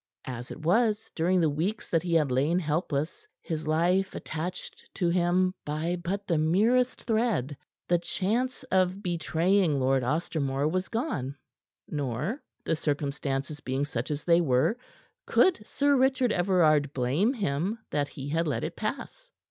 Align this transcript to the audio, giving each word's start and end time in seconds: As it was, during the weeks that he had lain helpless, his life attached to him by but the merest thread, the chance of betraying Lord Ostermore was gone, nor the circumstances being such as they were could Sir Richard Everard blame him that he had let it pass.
As 0.25 0.49
it 0.49 0.59
was, 0.65 1.11
during 1.13 1.39
the 1.41 1.49
weeks 1.51 1.87
that 1.89 2.01
he 2.01 2.15
had 2.15 2.31
lain 2.31 2.57
helpless, 2.57 3.27
his 3.39 3.67
life 3.67 4.15
attached 4.15 4.83
to 4.95 5.09
him 5.09 5.53
by 5.63 5.95
but 5.95 6.25
the 6.25 6.39
merest 6.39 7.03
thread, 7.03 7.55
the 7.87 7.99
chance 7.99 8.63
of 8.71 9.03
betraying 9.03 9.79
Lord 9.79 10.01
Ostermore 10.03 10.67
was 10.71 10.87
gone, 10.89 11.35
nor 11.87 12.41
the 12.65 12.75
circumstances 12.75 13.59
being 13.59 13.85
such 13.85 14.09
as 14.09 14.23
they 14.23 14.41
were 14.41 14.75
could 15.27 15.63
Sir 15.67 15.95
Richard 15.95 16.31
Everard 16.31 16.93
blame 16.93 17.35
him 17.35 17.77
that 17.91 18.07
he 18.07 18.29
had 18.29 18.47
let 18.47 18.63
it 18.63 18.75
pass. 18.75 19.29